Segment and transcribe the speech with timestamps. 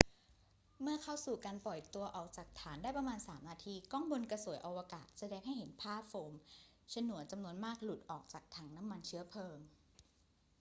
[0.81, 6.33] เมื่อเข้าสู่การปล่อยตัวออกจากฐานได้ประมาณ 3 นาที กล้องบนกระสวยอวกาศแสดงให้เห็นภาพโฟม
[6.93, 9.57] ฉนวนจำนวนมากหลุดออกจากถังน้ำมันเชื้อเพลิง